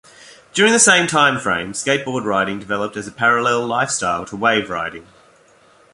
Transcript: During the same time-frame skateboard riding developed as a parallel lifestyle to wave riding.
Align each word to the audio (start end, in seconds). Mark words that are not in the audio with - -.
During 0.55 0.73
the 0.73 0.79
same 0.79 1.05
time-frame 1.05 1.73
skateboard 1.73 2.23
riding 2.25 2.57
developed 2.57 2.97
as 2.97 3.05
a 3.07 3.11
parallel 3.11 3.67
lifestyle 3.67 4.25
to 4.25 4.35
wave 4.35 4.67
riding. 4.67 5.05